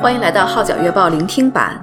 [0.00, 1.78] 欢迎来到《号角月报》聆听版，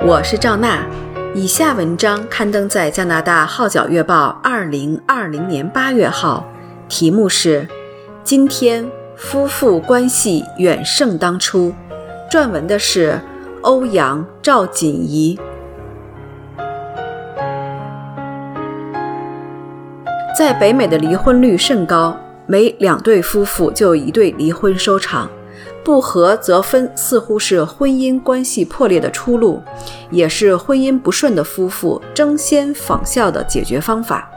[0.00, 0.86] 我是赵娜。
[1.34, 6.46] 以下文章刊登在加拿大《号角月报》二零二零年八月号，
[6.88, 7.60] 题目是
[8.24, 11.74] 《今天夫妇关系远胜当初》，
[12.32, 13.20] 撰文的是
[13.60, 15.38] 欧阳赵锦怡。
[20.38, 22.16] 在北美的离婚率甚高，
[22.46, 25.28] 每两对夫妇就有一对离婚收场。
[25.88, 29.62] 不合则分，似乎是婚姻关系破裂的出路，
[30.10, 34.30] 也是婚姻不顺的夫妇争先仿效的解决方法。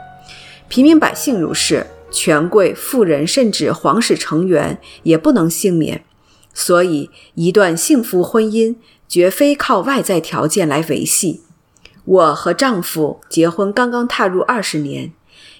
[0.68, 6.02] 平民百姓如是，权贵、富人甚至皇室成员也不能幸免。
[6.54, 11.42] 所以，一段幸福婚姻绝非靠外在条件来维系。
[12.06, 15.12] 我和丈夫结婚刚刚踏入二十年，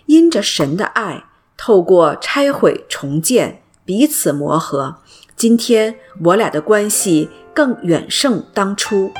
[0.07, 1.25] 因着神的爱，
[1.59, 4.97] 透过拆毁重建，彼此磨合。
[5.43, 9.11] 今天我俩的关系更远胜当初。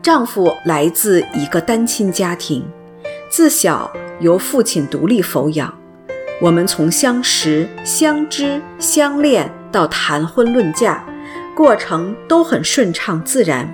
[0.00, 2.64] 丈夫来自一个单亲家庭，
[3.28, 5.78] 自小由父亲独立抚养。
[6.40, 11.04] 我们从相识、相知、相恋到谈婚论嫁，
[11.54, 13.70] 过程都很顺畅自然。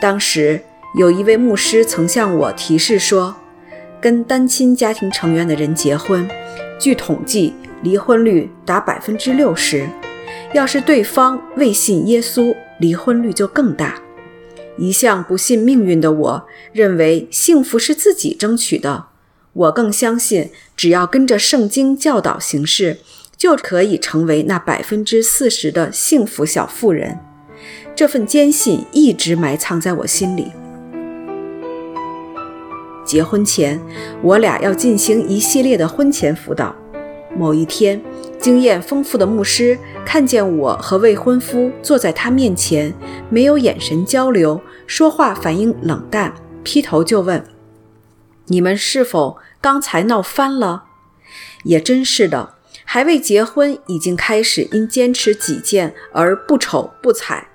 [0.00, 0.58] 当时
[0.98, 3.36] 有一位牧师曾向我提示说，
[4.00, 6.26] 跟单亲家庭成员的人结婚，
[6.80, 7.52] 据统计，
[7.86, 9.88] 离婚率达百分之六十，
[10.52, 14.02] 要是对方未信耶稣，离婚率就更大。
[14.76, 19.04] 一向不信命运的我，认为幸福是自己争取的。
[19.52, 22.98] 我更相信，只要跟着圣经教导行事，
[23.36, 27.20] 就可以成为那百分之四十的幸福小妇人。
[27.94, 30.50] 这份坚信一直埋藏在我心里。
[33.04, 33.80] 结婚前，
[34.20, 36.74] 我俩要进行一系列的婚前辅导。
[37.36, 38.00] 某一天，
[38.40, 42.94] 经验丰富的牧师看见我和未婚夫坐在他面前，
[43.28, 47.44] 没有眼神交流，说话反应冷淡，劈头就问
[48.46, 50.84] ：“你们是否刚才闹翻了？”
[51.64, 52.54] 也真是的，
[52.84, 57.48] 还未结婚，已经开始因坚持己见而不瞅不睬。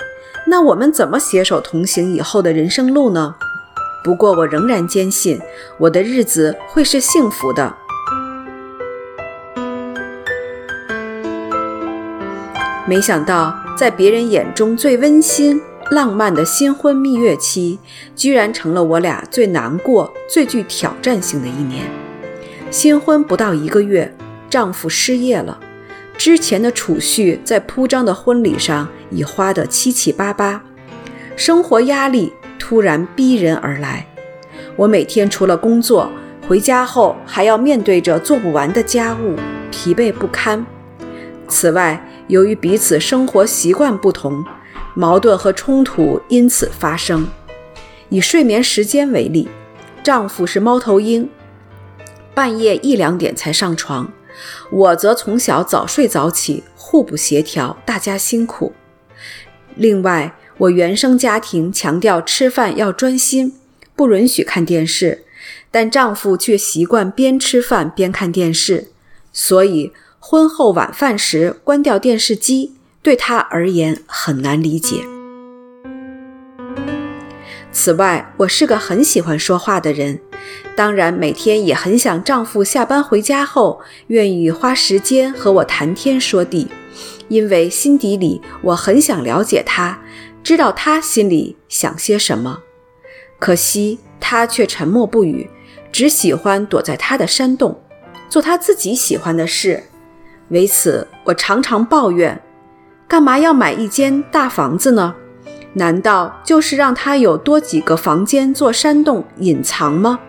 [0.47, 3.35] 那我们怎么携手同行以后的人生路呢？
[4.03, 5.39] 不过我仍然坚信，
[5.79, 7.77] 我的日子会是幸福的。
[12.91, 17.79] 没想到，在别人眼中最温馨、浪漫的新婚蜜月期，
[18.17, 21.85] 居然成了我俩最难过、最具挑战性的一年。
[22.69, 24.13] 新婚不到一个月，
[24.49, 25.57] 丈夫失业了，
[26.17, 30.61] 之前的储蓄在铺张的婚礼上已花得七七八八，
[31.37, 34.05] 生活压力突然逼人而来。
[34.75, 36.11] 我每天除了工作，
[36.45, 39.37] 回家后还要面对着做不完的家务，
[39.71, 40.65] 疲惫不堪。
[41.51, 44.43] 此外，由于彼此生活习惯不同，
[44.95, 47.27] 矛盾和冲突因此发生。
[48.09, 49.49] 以睡眠时间为例，
[50.01, 51.29] 丈夫是猫头鹰，
[52.33, 54.11] 半夜一两点才上床，
[54.71, 58.73] 我则从小早睡早起，互不协调，大家辛苦。
[59.75, 63.53] 另外，我原生家庭强调吃饭要专心，
[63.95, 65.23] 不允许看电视，
[65.69, 68.87] 但丈夫却习惯边吃饭边看电视，
[69.31, 69.93] 所以，
[70.23, 74.97] 婚后晚饭时关掉电视机，对他而言很难理解。
[77.71, 80.21] 此外，我是个很喜欢说话的人，
[80.75, 86.67] 当然每天也很想丈夫下班回家后愿意花时间和我谈天说地，
[87.27, 89.99] 因为心底里我很想了解他，
[90.43, 92.59] 知道他心里想些什么。
[93.39, 95.49] 可惜他却沉默不语，
[95.91, 97.81] 只喜欢躲在他的山洞，
[98.29, 99.85] 做他自己喜欢的事。
[100.51, 102.39] 为此，我常常抱怨：
[103.07, 105.15] 干嘛要买一间大房子呢？
[105.73, 110.19] 难道就是让他有多几个房间做山洞隐藏吗？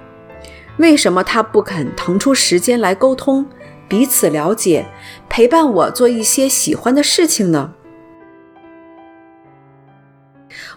[0.76, 3.44] 为什么他不肯腾出时间来沟通，
[3.88, 4.86] 彼此了解，
[5.28, 7.72] 陪伴我做一些喜欢的事情呢？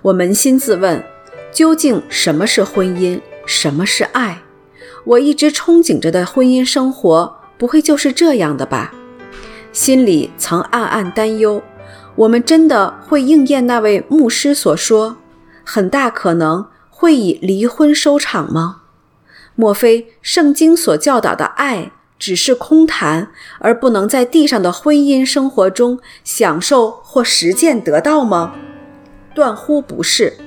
[0.02, 1.04] 我扪心自问：
[1.52, 3.22] 究竟什么是婚姻？
[3.46, 4.40] 什么是爱？
[5.04, 8.92] 我一直憧憬着的婚姻生活，不会就是这样的吧？
[9.75, 11.62] 心里曾暗暗担忧，
[12.16, 15.18] 我们真的会应验那位牧师所说，
[15.66, 18.83] 很大可能会以离婚收场吗？
[19.54, 23.30] 莫非圣经所教导的爱只是空谈，
[23.60, 28.56] 而不能在地上的婚姻生活中享受或实践得到吗？
[29.33, 30.38] 断乎不是。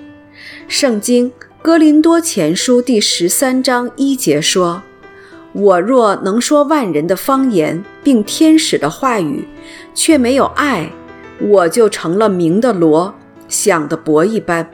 [0.66, 1.30] 圣经
[1.60, 4.82] 哥林多前书第十三章一节说。
[5.53, 9.49] 我若能说万人的方言，并天使的话语，
[9.95, 10.91] 却没有爱，
[11.41, 13.15] 我就成了鸣的锣，
[13.49, 14.71] 响的鈸一般。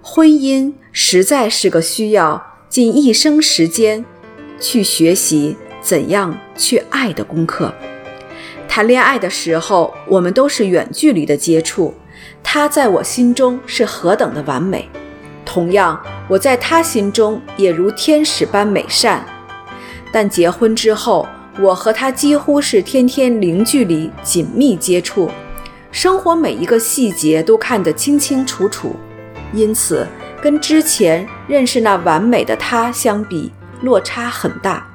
[0.00, 4.04] 婚姻实在是个需要尽一生时间
[4.58, 7.72] 去学习怎样去爱的功课。
[8.66, 11.94] 谈恋爱的时候，我们都是远距离的接触，
[12.42, 14.88] 他在我心中是何等的完美，
[15.44, 19.24] 同样我在他心中也如天使般美善。
[20.14, 21.26] 但结婚之后，
[21.58, 25.28] 我和他几乎是天天零距离紧密接触，
[25.90, 28.94] 生活每一个细节都看得清清楚楚。
[29.52, 30.06] 因此，
[30.40, 33.50] 跟之前认识那完美的他相比，
[33.82, 34.86] 落差很大。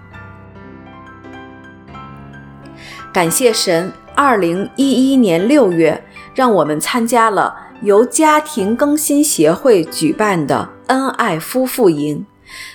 [3.11, 6.01] 感谢神，二零一一年六月，
[6.33, 12.25] 让我们参加了由家庭更新协会举办的恩爱夫妇营，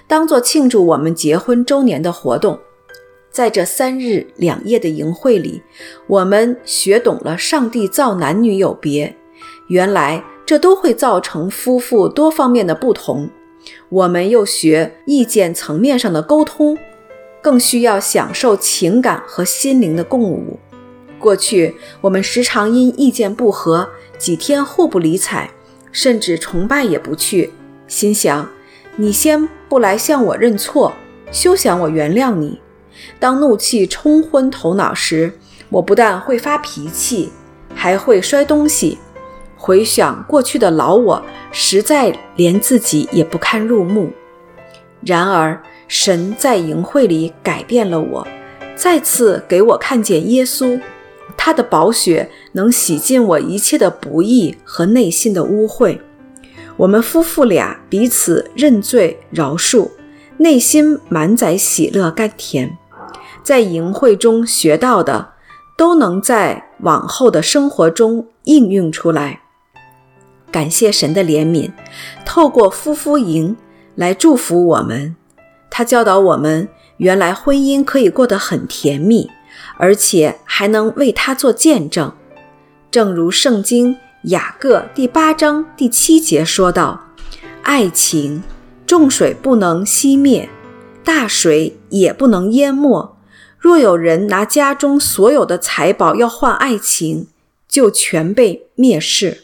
[0.06, 2.58] 当作庆祝我们结婚周年的活动。
[3.30, 5.62] 在这三日两夜的营会里，
[6.06, 9.16] 我们学懂了上帝造男女有别，
[9.68, 10.24] 原来。
[10.46, 13.30] 这都会造成夫妇多方面的不同。
[13.88, 16.76] 我们又学意见层面上的沟通，
[17.40, 20.58] 更需要享受情感和心灵的共舞。
[21.18, 23.88] 过去我们时常因意见不合，
[24.18, 25.50] 几天互不理睬，
[25.90, 27.54] 甚至崇拜也不去。
[27.88, 28.50] 心想：
[28.96, 30.92] 你先不来向我认错，
[31.32, 32.60] 休想我原谅你。
[33.18, 35.32] 当怒气冲昏头脑时，
[35.68, 37.32] 我不但会发脾气，
[37.74, 38.98] 还会摔东西。
[39.56, 44.10] 回想过去的老我，实在连自己也不堪入目。
[45.04, 48.28] 然而，神在营会里改变了我，
[48.76, 50.80] 再次给我看见耶稣，
[51.36, 55.98] 他的宝血能洗净我一切的不义和内心的污秽。
[56.76, 59.90] 我们夫妇俩彼此认罪饶恕，
[60.38, 62.76] 内心满载喜乐甘甜。
[63.42, 65.34] 在营会中学到的，
[65.76, 69.42] 都能在往后的生活中应用出来。
[70.50, 71.70] 感谢神的怜悯，
[72.24, 73.56] 透过夫妇营
[73.94, 75.14] 来祝福我们。
[75.70, 79.30] 他教导我们，原来婚姻可以过得很甜蜜，
[79.76, 82.12] 而且还能为他做见证。
[82.90, 83.96] 正如圣经
[84.28, 87.08] 雅各第八章第七节说道
[87.60, 88.42] ：“爱情，
[88.86, 90.48] 重水不能熄灭，
[91.04, 93.18] 大水也不能淹没。
[93.58, 97.26] 若有人拿家中所有的财宝要换爱情，
[97.68, 99.42] 就全被灭世。”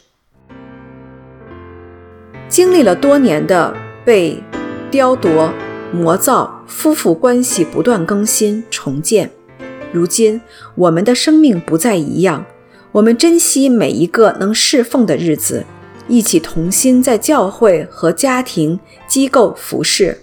[2.49, 4.41] 经历了多年的被
[4.89, 5.51] 雕琢、
[5.93, 9.29] 磨造，夫妇关系不断更新重建。
[9.91, 10.41] 如今
[10.73, 12.43] 我们的生命不再一样，
[12.93, 15.63] 我们珍惜每一个能侍奉的日子，
[16.09, 18.77] 一起同心在教会和家庭
[19.07, 20.17] 机构服侍。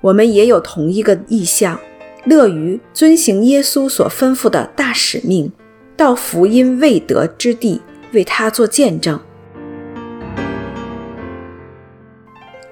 [0.00, 1.78] 我们也有同一个意向，
[2.24, 5.52] 乐于遵行耶稣所吩咐的大使命，
[5.94, 7.82] 到福音未得之地，
[8.12, 9.20] 为他做见证。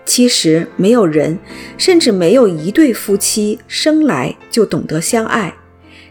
[0.06, 1.38] 其实没有人，
[1.76, 5.57] 甚至没有一对夫妻生来就懂得相爱。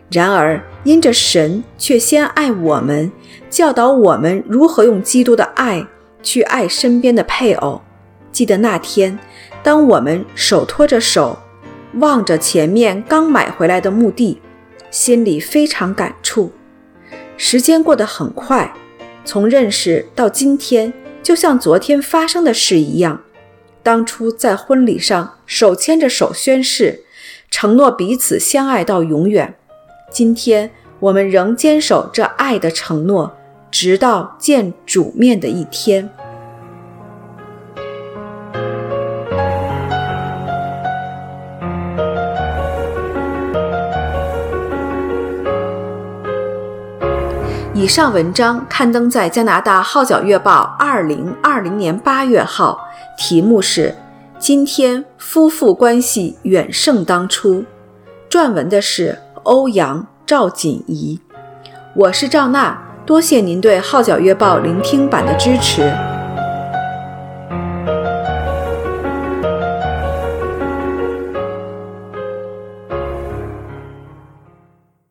[0.10, 3.12] 然而，因着神却先爱我们，
[3.50, 5.86] 教导我们如何用基督的爱
[6.24, 7.82] 去爱身边的配偶。
[8.32, 9.20] 记得那天，
[9.62, 11.40] 当我们手托着手，
[11.96, 14.40] 望着前面刚买回来的墓地，
[14.90, 16.54] 心里非常感触。
[17.36, 18.74] 时间过得很快，
[19.26, 23.22] 从认识到今天，就像昨天发生的事一样。
[23.84, 27.04] 当初在婚礼上手牵着手宣誓，
[27.52, 29.56] 承诺彼此相爱到永远。
[30.10, 33.36] 今天我们仍坚守这爱的承诺，
[33.70, 36.10] 直到见主面的一天。
[47.74, 52.80] 以上文章刊登在加拿大《号角月报》二零二零年八月号。
[53.18, 53.94] 题目是：
[54.40, 57.66] 今天夫妇关系远胜当初。
[58.30, 61.22] 撰文的是欧阳赵锦怡。
[61.96, 65.90] 我是赵娜，多谢您对《号角月报》聆听版的支持。